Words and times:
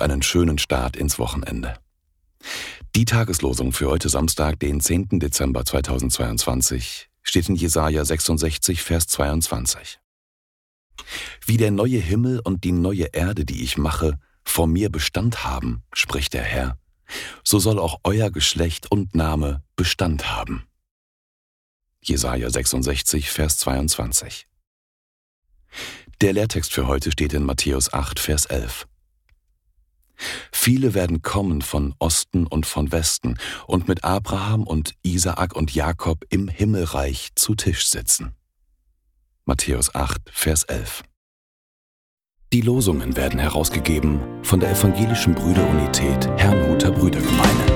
einen 0.00 0.22
schönen 0.22 0.58
Start 0.58 0.94
ins 0.94 1.18
Wochenende. 1.18 1.76
Die 2.94 3.04
Tageslosung 3.04 3.72
für 3.72 3.90
heute 3.90 4.08
Samstag, 4.08 4.60
den 4.60 4.80
10. 4.80 5.18
Dezember 5.18 5.64
2022, 5.64 7.08
steht 7.24 7.48
in 7.48 7.56
Jesaja 7.56 8.04
66, 8.04 8.80
Vers 8.82 9.08
22. 9.08 9.98
Wie 11.44 11.56
der 11.56 11.72
neue 11.72 11.98
Himmel 11.98 12.38
und 12.38 12.62
die 12.62 12.70
neue 12.70 13.06
Erde, 13.06 13.44
die 13.44 13.64
ich 13.64 13.76
mache, 13.76 14.20
vor 14.44 14.68
mir 14.68 14.88
Bestand 14.88 15.42
haben, 15.42 15.82
spricht 15.92 16.32
der 16.32 16.44
Herr, 16.44 16.78
so 17.42 17.58
soll 17.58 17.80
auch 17.80 17.98
euer 18.04 18.30
Geschlecht 18.30 18.88
und 18.92 19.16
Name 19.16 19.64
Bestand 19.74 20.30
haben. 20.30 20.62
Jesaja 22.02 22.48
66, 22.50 23.30
Vers 23.30 23.58
22. 23.58 24.46
Der 26.22 26.32
Lehrtext 26.32 26.72
für 26.72 26.86
heute 26.86 27.12
steht 27.12 27.34
in 27.34 27.44
Matthäus 27.44 27.92
8, 27.92 28.18
Vers 28.18 28.46
11. 28.46 28.86
Viele 30.50 30.94
werden 30.94 31.20
kommen 31.20 31.60
von 31.60 31.94
Osten 31.98 32.46
und 32.46 32.64
von 32.64 32.90
Westen 32.90 33.38
und 33.66 33.86
mit 33.86 34.02
Abraham 34.02 34.62
und 34.62 34.94
Isaak 35.02 35.54
und 35.54 35.74
Jakob 35.74 36.24
im 36.30 36.48
Himmelreich 36.48 37.32
zu 37.34 37.54
Tisch 37.54 37.86
sitzen. 37.86 38.34
Matthäus 39.44 39.94
8, 39.94 40.22
Vers 40.32 40.64
11. 40.64 41.02
Die 42.54 42.62
Losungen 42.62 43.16
werden 43.16 43.38
herausgegeben 43.38 44.20
von 44.42 44.60
der 44.60 44.70
Evangelischen 44.70 45.34
Brüderunität 45.34 46.26
Herrnhuter 46.38 46.92
Brüdergemeine. 46.92 47.75